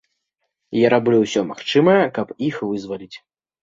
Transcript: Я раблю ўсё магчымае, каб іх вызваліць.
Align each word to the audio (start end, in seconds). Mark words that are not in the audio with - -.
Я 0.77 0.87
раблю 0.95 1.21
ўсё 1.25 1.45
магчымае, 1.53 2.01
каб 2.19 2.35
іх 2.53 2.63
вызваліць. 2.75 3.17